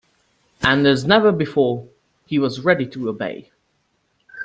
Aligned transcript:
And 0.63 0.87
as 0.87 1.05
never 1.05 1.31
before, 1.31 1.87
he 2.25 2.39
was 2.39 2.61
ready 2.65 2.87
to 2.87 3.07
obey. 3.07 3.51